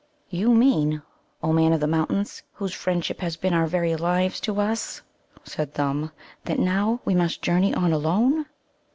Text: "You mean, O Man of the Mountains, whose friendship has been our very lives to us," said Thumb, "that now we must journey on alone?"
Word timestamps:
"You 0.31 0.55
mean, 0.55 1.03
O 1.43 1.53
Man 1.53 1.73
of 1.73 1.79
the 1.79 1.85
Mountains, 1.85 2.41
whose 2.53 2.73
friendship 2.73 3.19
has 3.21 3.37
been 3.37 3.53
our 3.53 3.67
very 3.67 3.95
lives 3.95 4.39
to 4.39 4.59
us," 4.59 5.03
said 5.43 5.75
Thumb, 5.75 6.11
"that 6.45 6.57
now 6.57 7.01
we 7.05 7.13
must 7.13 7.43
journey 7.43 7.71
on 7.75 7.93
alone?" 7.93 8.47